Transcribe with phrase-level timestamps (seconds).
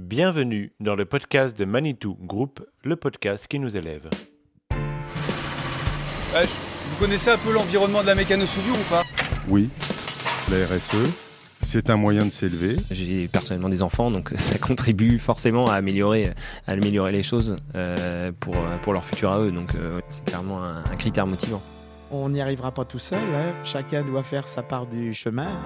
[0.00, 4.08] Bienvenue dans le podcast de Manitou Group, le podcast qui nous élève.
[6.34, 9.02] Ouais, vous connaissez un peu l'environnement de la mécano-soudure ou pas?
[9.48, 9.68] Oui,
[10.50, 10.96] la RSE,
[11.60, 12.76] c'est un moyen de s'élever.
[12.90, 16.30] J'ai personnellement des enfants, donc ça contribue forcément à améliorer,
[16.66, 19.52] à améliorer les choses euh, pour, pour leur futur à eux.
[19.52, 21.60] Donc euh, c'est clairement un, un critère motivant.
[22.10, 23.52] On n'y arrivera pas tout seul, hein.
[23.62, 25.60] chacun doit faire sa part du chemin.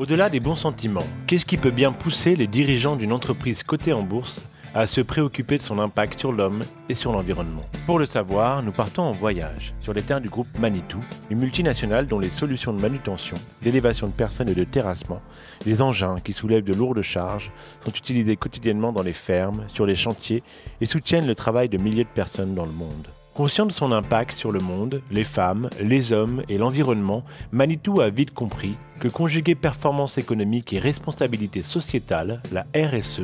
[0.00, 4.02] Au-delà des bons sentiments, qu'est-ce qui peut bien pousser les dirigeants d'une entreprise cotée en
[4.02, 7.66] bourse à se préoccuper de son impact sur l'homme et sur l'environnement?
[7.84, 12.06] Pour le savoir, nous partons en voyage sur les terres du groupe Manitou, une multinationale
[12.06, 15.20] dont les solutions de manutention, d'élévation de personnes et de terrassement,
[15.66, 17.52] les engins qui soulèvent de lourdes charges,
[17.84, 20.42] sont utilisés quotidiennement dans les fermes, sur les chantiers
[20.80, 23.08] et soutiennent le travail de milliers de personnes dans le monde.
[23.40, 28.10] Conscient de son impact sur le monde, les femmes, les hommes et l'environnement, Manitou a
[28.10, 33.22] vite compris que conjuguer performance économique et responsabilité sociétale, la RSE,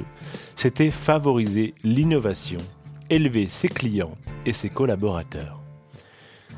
[0.55, 2.61] c'était favoriser l'innovation,
[3.11, 5.61] élever ses clients et ses collaborateurs.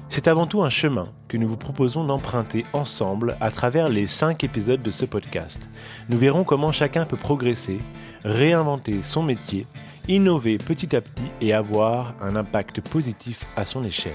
[0.09, 4.45] C'est avant tout un chemin que nous vous proposons d'emprunter ensemble à travers les cinq
[4.45, 5.69] épisodes de ce podcast.
[6.11, 7.79] Nous verrons comment chacun peut progresser,
[8.25, 9.67] réinventer son métier
[10.09, 14.13] innover petit à petit et avoir un impact positif à son échelle.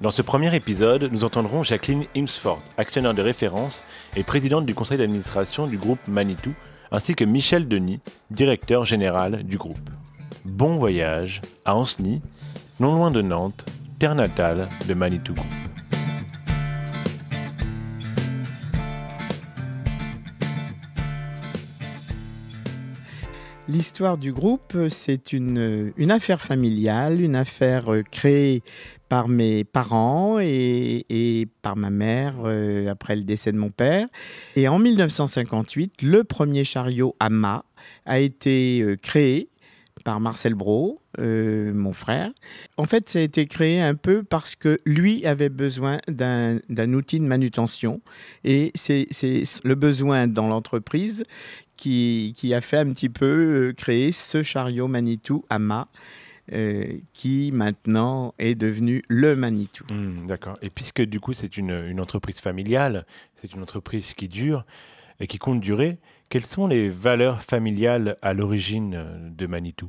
[0.00, 3.82] Dans ce premier épisode, nous entendrons Jacqueline Imsford, actionnaire de référence
[4.16, 6.52] et présidente du conseil d'administration du groupe Manitou,
[6.92, 9.90] ainsi que Michel Denis, directeur général du groupe.
[10.44, 12.22] Bon voyage à Anceny,
[12.78, 13.66] non loin de Nantes,
[13.98, 15.77] terre natale de Manitou Group.
[23.68, 28.62] L'histoire du groupe, c'est une, une affaire familiale, une affaire euh, créée
[29.08, 34.06] par mes parents et, par ma mère euh, après le décès de mon père.
[34.56, 37.64] Et en 1958, le premier chariot à mât
[38.06, 39.50] a été euh, créé
[40.04, 42.30] par Marcel Brault, euh, mon frère.
[42.76, 46.60] En fait, ça a été créé un peu parce que lui avait besoin d'un
[46.92, 48.00] outil de manutention.
[48.44, 49.08] Et c'est
[49.64, 51.24] le besoin dans l'entreprise
[51.78, 55.88] qui, a fait un petit peu euh, créer ce chariot Manitou mât.
[56.52, 59.84] euh, qui maintenant est devenu le Manitou.
[59.92, 60.56] Hmm, D'accord.
[60.62, 63.06] Et puisque du coup c'est une, une entreprise familiale,
[63.36, 64.64] c'est une entreprise qui dure
[65.20, 69.88] et qui compte durer, quelles sont les valeurs familiales à l'origine euh, de Manitou?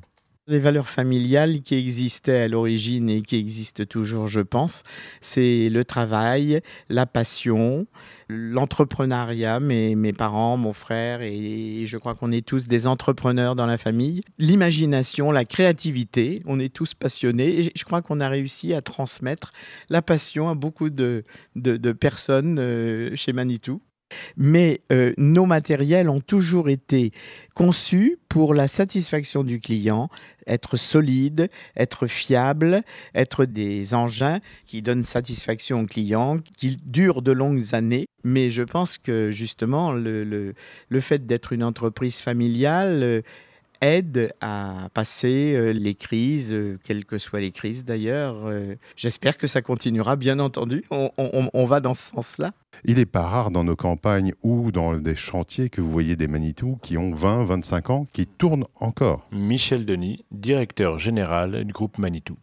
[0.49, 4.81] Les valeurs familiales qui existaient à l'origine et qui existent toujours, je pense,
[5.21, 7.85] c'est le travail, la passion,
[8.29, 9.59] l'entrepreneuriat.
[9.59, 13.77] Mes, mes parents, mon frère, et je crois qu'on est tous des entrepreneurs dans la
[13.77, 14.21] famille.
[14.39, 17.59] L'imagination, la créativité, on est tous passionnés.
[17.59, 19.53] Et je crois qu'on a réussi à transmettre
[19.89, 21.23] la passion à beaucoup de,
[21.99, 23.83] personnes euh, chez Manitou.
[24.37, 27.11] Mais euh, nos matériels ont toujours été
[27.53, 30.09] conçus pour la satisfaction du client,
[30.47, 32.83] être solides, être fiables,
[33.13, 38.07] être des engins qui donnent satisfaction au client, qui durent de longues années.
[38.23, 40.53] Mais je pense que justement, le, le,
[40.89, 43.21] le fait d'être une entreprise familiale euh,
[43.81, 48.45] aide à passer euh, les crises, euh, quelles que soient les crises d'ailleurs.
[48.47, 50.83] Euh, J'espère que ça continuera, bien entendu.
[50.91, 52.51] On, on- on va dans ce sens-là.
[52.85, 56.27] Il n'est pas rare dans nos campagnes ou dans des chantiers que vous voyez des
[56.27, 59.27] Manitou qui ont 20, 25 ans, qui tournent encore.
[59.31, 62.37] Michel Denis, directeur général du groupe Manitou.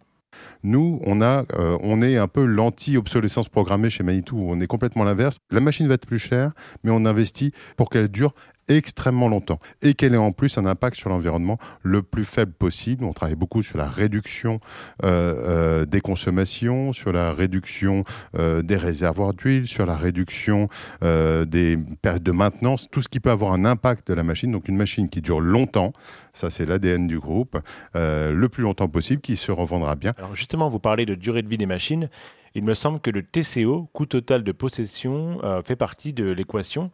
[0.62, 4.38] Nous, on, a, euh, on est un peu l'anti-obsolescence programmée chez Manitou.
[4.38, 5.38] On est complètement l'inverse.
[5.50, 6.52] La machine va être plus chère,
[6.84, 8.34] mais on investit pour qu'elle dure
[8.68, 13.04] extrêmement longtemps et qu'elle ait en plus un impact sur l'environnement le plus faible possible.
[13.04, 14.60] On travaille beaucoup sur la réduction
[15.04, 18.04] euh, euh, des consommations, sur la réduction
[18.36, 20.68] euh, des réservoirs d'huile, sur la réduction
[21.02, 24.50] des périodes de maintenance, tout ce qui peut avoir un impact de la machine.
[24.52, 25.92] Donc une machine qui dure longtemps,
[26.32, 27.58] ça c'est l'ADN du groupe,
[27.94, 30.12] le plus longtemps possible, qui se revendra bien.
[30.18, 32.08] Alors justement, vous parlez de durée de vie des machines.
[32.54, 36.90] Il me semble que le TCO, coût total de possession, fait partie de l'équation.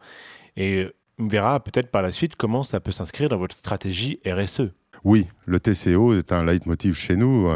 [0.55, 0.87] Et
[1.23, 4.19] on verra peut-être par la suite comment ça peut s'inscrire dans votre stratégie.
[4.25, 4.71] RSE.
[5.05, 7.49] Oui, le TCO est un leitmotiv chez nous,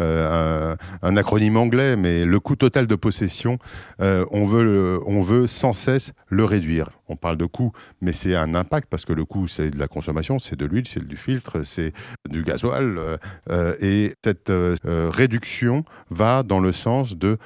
[0.00, 0.72] euh,
[1.02, 3.58] un, un acronyme anglais, mais le coût total de possession,
[4.00, 6.88] euh, on, veut on veut sans cesse le réduire.
[7.08, 9.86] On parle de coût, mais c'est un impact parce que le coût, c'est de la
[9.88, 11.92] consommation, c'est de l'huile, c'est du filtre, c'est
[12.30, 12.96] du gasoil.
[12.96, 13.18] euh,
[13.50, 17.36] euh, et cette euh, euh, réduction va dans le sens de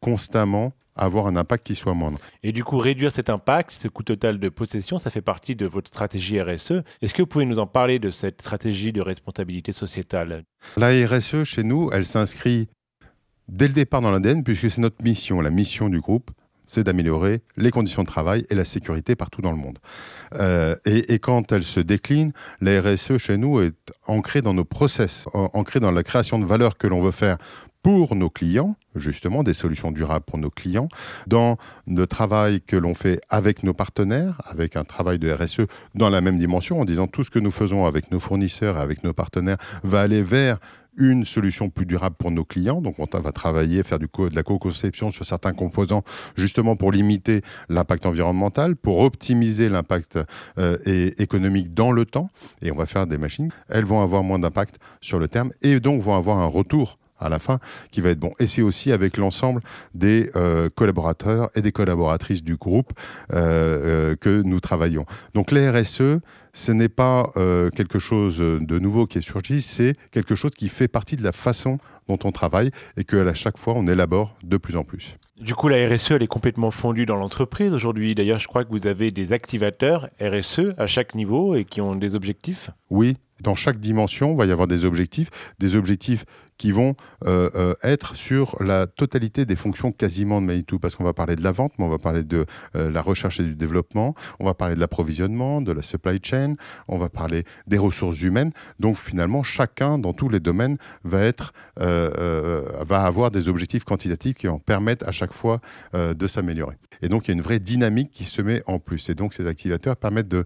[0.00, 2.18] constamment avoir un impact qui soit moindre.
[2.42, 5.66] Et du coup, réduire cet impact, ce coût total de possession, ça fait partie de
[5.66, 6.82] votre stratégie RSE.
[7.00, 10.44] Est-ce que vous pouvez nous en parler de cette stratégie de responsabilité sociétale?
[10.76, 12.68] La RSE, chez nous, elle s'inscrit
[13.48, 15.40] dès le départ dans l'ADN, puisque c'est notre mission.
[15.40, 16.30] La mission du groupe,
[16.66, 19.78] c'est d'améliorer les conditions de travail et la sécurité partout dans le monde.
[20.36, 25.26] Euh, et, quand elle se décline, la RSE chez nous est ancrée dans nos process,
[25.34, 27.36] ancrée dans la création de valeur que l'on veut faire
[27.82, 30.88] pour nos clients, justement, des solutions durables pour nos clients,
[31.26, 31.56] dans
[31.86, 36.20] le travail que l'on fait avec nos partenaires, avec un travail de RSE dans la
[36.20, 39.12] même dimension, en disant tout ce que nous faisons avec nos fournisseurs et avec nos
[39.12, 40.58] partenaires va aller vers
[40.96, 42.80] une solution plus durable pour nos clients.
[42.80, 46.02] Donc, on va travailler, faire de la co-conception sur certains composants,
[46.36, 50.18] justement pour limiter l'impact environnemental, pour optimiser l'impact
[50.58, 50.76] euh,
[51.18, 52.30] économique dans le temps.
[52.60, 53.50] Et on va faire des machines.
[53.68, 57.28] Elles vont avoir moins d'impact sur le terme et donc vont avoir un retour à
[57.28, 57.58] la fin
[57.90, 58.32] qui va être bon.
[58.38, 59.60] Et c'est aussi avec l'ensemble
[59.94, 62.92] des euh, collaborateurs et des collaboratrices du groupe
[63.32, 65.06] euh, euh, que nous travaillons.
[65.34, 66.20] Donc les RSE,
[66.52, 67.32] ce n'est pas
[67.74, 71.32] quelque chose de nouveau qui est surgi, c'est quelque chose qui fait partie de la
[71.32, 71.78] façon
[72.08, 75.16] dont on travaille et que à chaque fois on élabore de plus en plus.
[75.40, 78.14] Du coup, la RSE, elle est complètement fondue dans l'entreprise aujourd'hui.
[78.14, 81.96] D'ailleurs, je crois que vous avez des activateurs RSE à chaque niveau et qui ont
[81.96, 82.70] des objectifs?
[82.90, 85.28] Oui, dans chaque dimension, il va y avoir des objectifs,
[85.58, 86.24] des objectifs
[86.58, 86.94] qui vont
[87.26, 91.34] euh, euh, être sur la totalité des fonctions quasiment de Manitou, parce qu'on va parler
[91.34, 92.46] de la vente, mais on va parler de
[92.76, 96.54] euh, la recherche et du développement, on va parler de l'approvisionnement, de la supply chain,
[96.86, 98.52] on va parler des ressources humaines.
[98.78, 104.48] Donc finalement, chacun dans tous les domaines va être, va avoir des objectifs quantitatifs qui
[104.48, 105.60] en permettent à chaque fois
[105.94, 106.76] de s'améliorer.
[107.02, 109.08] Et donc il y a une vraie dynamique qui se met en plus.
[109.08, 110.44] Et donc ces activateurs permettent de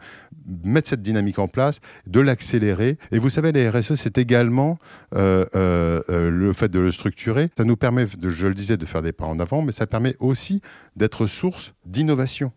[0.65, 2.86] mettre cette dynamique en place, de l'accélérer.
[3.13, 4.79] Et vous savez, les RSE, c'est également
[5.15, 9.03] euh, le fait de le structurer, ça nous permet, de, je le disais, de faire
[9.03, 10.61] des pas en avant, mais ça permet aussi
[10.97, 12.53] d'être source d'innovation.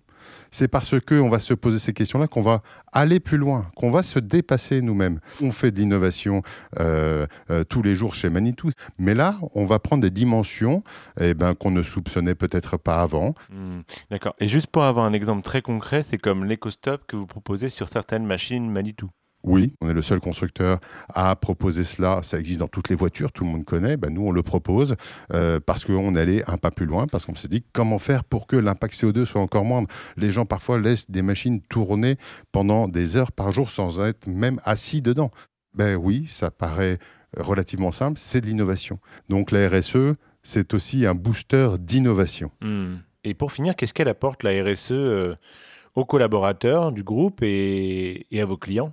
[0.51, 2.61] C'est parce qu'on va se poser ces questions-là qu'on va
[2.91, 5.19] aller plus loin, qu'on va se dépasser nous-mêmes.
[5.41, 6.41] On fait de l'innovation
[6.79, 10.83] euh, euh, tous les jours chez Manitou, mais là, on va prendre des dimensions
[11.19, 13.35] eh ben, qu'on ne soupçonnait peut-être pas avant.
[13.51, 14.35] Hmm, d'accord.
[14.39, 17.89] Et juste pour avoir un exemple très concret, c'est comme l'éco-stop que vous proposez sur
[17.89, 19.09] certaines machines Manitou.
[19.43, 22.19] Oui, on est le seul constructeur à proposer cela.
[22.23, 23.95] Ça existe dans toutes les voitures, tout le monde connaît.
[23.95, 24.95] Ben, nous, on le propose
[25.33, 28.47] euh, parce qu'on allait un pas plus loin, parce qu'on s'est dit comment faire pour
[28.47, 29.87] que l'impact CO2 soit encore moindre?
[30.17, 32.17] Les gens parfois laissent des machines tourner
[32.51, 35.31] pendant des heures par jour sans être même assis dedans.
[35.73, 36.97] Ben oui, ça paraît
[37.37, 38.99] relativement simple, c'est de l'innovation.
[39.29, 42.51] Donc la RSE, c'est aussi un booster d'innovation.
[42.61, 42.95] Hmm.
[43.23, 45.35] Et pour finir, qu'est-ce qu'elle apporte la RSE euh,
[45.95, 48.91] aux collaborateurs du groupe et à vos clients?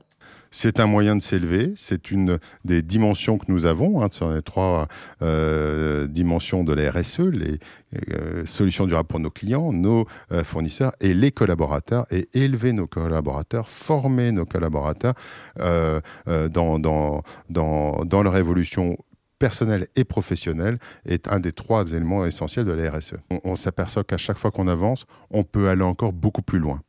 [0.51, 4.43] C'est un moyen de s'élever, c'est une des dimensions que nous avons, hein, sur les
[4.43, 4.89] trois
[5.23, 7.59] euh, dimensions de la RSE, les
[8.13, 12.87] euh, solutions durables pour nos clients, nos euh, fournisseurs et les collaborateurs, et élever nos
[12.87, 15.15] collaborateurs, former nos collaborateurs
[15.59, 17.23] dans,
[18.23, 18.97] leur évolution
[19.39, 23.15] personnelle et professionnelle est un des trois éléments essentiels de la RSE.
[23.45, 26.81] on s'aperçoit qu'à chaque fois qu'on avance, on peut aller encore beaucoup plus loin.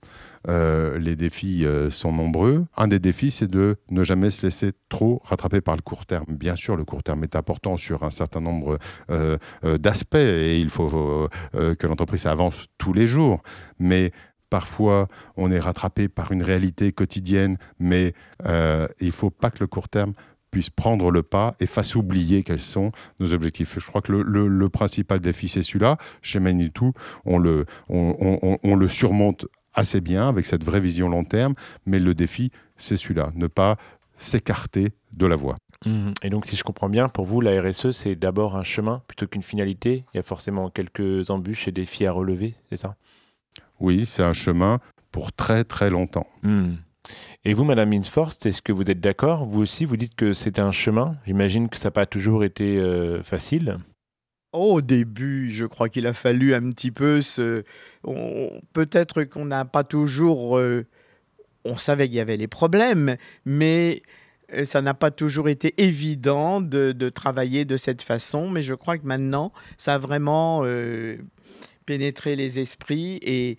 [0.48, 2.66] Euh, les défis euh, sont nombreux.
[2.78, 6.26] Un des défis, c'est de ne jamais se laisser trop rattraper par le court terme.
[6.30, 8.78] Bien sûr, le court terme est important sur un certain nombre
[9.10, 9.38] euh,
[9.78, 13.42] d'aspects et il faut que l'entreprise avance tous les jours.
[13.80, 14.12] Mais
[14.50, 18.14] parfois, on est rattrapé par une réalité quotidienne, mais
[18.46, 20.14] il ne faut pas que le court terme
[20.52, 23.78] puisse prendre le pas et fasse oublier quels sont nos objectifs.
[23.80, 25.98] Je crois que le, principal défi, c'est celui-là.
[26.22, 26.94] Chez Manitou,
[27.26, 31.54] on le, on le surmonte assez bien avec cette vraie vision long terme,
[31.86, 33.78] mais le défi, c'est celui-là, ne pas
[34.18, 35.58] s'écarter de la voie.
[35.86, 36.12] Mmh.
[36.24, 39.28] Et donc, si je comprends bien, pour vous, la RSE, c'est d'abord un chemin plutôt
[39.28, 40.06] qu'une finalité.
[40.14, 42.96] Il y a forcément quelques embûches et défis à relever, c'est ça?
[43.80, 44.80] Oui, c'est un chemin
[45.12, 46.28] pour très très longtemps.
[46.42, 46.74] Mmh.
[47.46, 49.46] Et vous, Madame Minsforst, est-ce que vous êtes d'accord?
[49.46, 51.16] Vous aussi, vous dites que c'est un chemin.
[51.26, 53.78] J'imagine que ça n'a pas toujours été euh, facile.
[54.54, 57.64] Au début, je crois qu'il a fallu un petit peu se.
[58.74, 60.58] Peut-être qu'on n'a pas toujours.
[60.58, 60.86] Euh,
[61.64, 64.02] on savait qu'il y avait les problèmes, mais
[64.54, 68.50] euh, ça n'a pas toujours été évident de, travailler de cette façon.
[68.50, 70.64] Mais je crois que maintenant, ça a vraiment
[71.86, 73.58] pénétré les esprits et,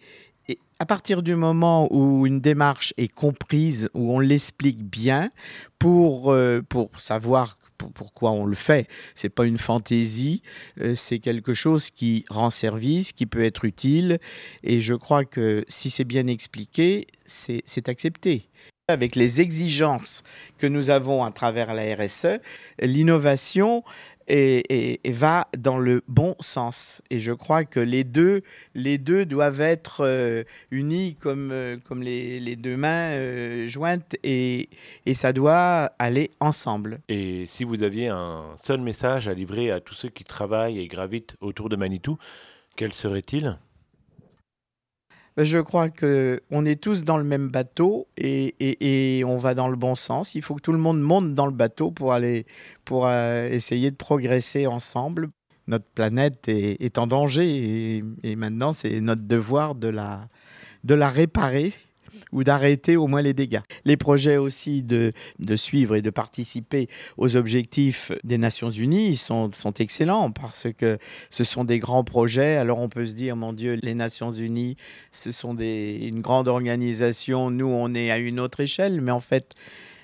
[0.78, 5.30] à partir du moment où une démarche est comprise, où on l'explique bien,
[5.78, 6.34] pour,
[6.68, 8.88] pour savoir pourquoi on le fait.
[9.14, 10.42] C'est pas une fantaisie,
[10.80, 14.18] euh, c'est quelque chose qui rend service, qui peut être utile.
[14.62, 18.48] Et je crois que si c'est bien expliqué, c'est accepté.
[18.88, 20.22] Avec les exigences
[20.56, 22.40] que nous avons à travers la RSE,
[22.80, 23.84] l'innovation,
[24.28, 27.02] et, va dans le bon sens.
[27.10, 28.42] Et je crois que les deux,
[28.74, 34.68] les deux doivent être euh, unis comme, euh, comme les, deux mains euh, jointes et,
[35.06, 37.00] et ça doit aller ensemble.
[37.08, 40.88] Et si vous aviez un seul message à livrer à tous ceux qui travaillent et
[40.88, 42.18] gravitent autour de Manitou,
[42.76, 43.58] quel serait-il?
[45.44, 49.76] Je crois que on est tous dans le même bateau et, on va dans le
[49.76, 50.34] bon sens.
[50.34, 52.46] Il faut que tout le monde monte dans le bateau pour aller
[52.84, 55.30] pour euh, essayer de progresser ensemble.
[55.66, 60.28] Notre planète est, est en danger et, et maintenant c'est notre devoir de la
[60.84, 61.72] de la réparer
[62.32, 63.60] ou d'arrêter au moins les dégâts.
[63.84, 65.12] Les projets aussi de,
[65.56, 70.98] suivre et de participer aux objectifs des Nations Unies sont, excellents parce que
[71.30, 72.56] ce sont des grands projets.
[72.56, 74.76] Alors on peut se dire, mon Dieu, les Nations Unies,
[75.12, 79.54] ce sont une grande organisation, nous on est à une autre échelle, mais en fait,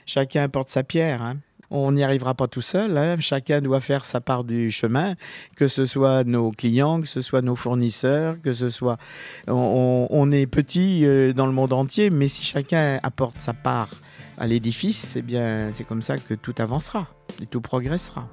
[0.06, 1.23] chacun porte sa pierre.
[1.23, 1.38] Hein
[1.75, 2.97] on n'y arrivera pas tout seul.
[2.97, 3.16] Hein.
[3.19, 5.14] Chacun doit faire sa part du chemin,
[5.57, 8.97] que ce soit nos clients, que ce soit nos fournisseurs, que ce soit.
[9.49, 13.90] On, est petit euh, dans le monde entier, mais si chacun apporte sa part
[14.38, 17.09] à l'édifice, eh bien, c'est comme ça que tout avancera
[17.43, 18.28] et tout progressera.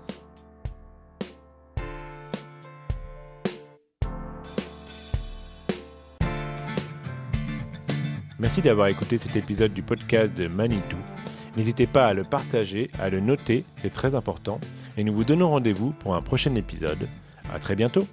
[8.40, 10.98] Merci d'avoir écouté cet épisode du podcast de Manitou.
[11.58, 14.60] N'hésitez pas à le partager, à le noter, c'est très important.
[14.98, 17.08] Et nous vous donnons rendez-vous pour un prochain épisode.
[17.54, 18.08] À très bientôt!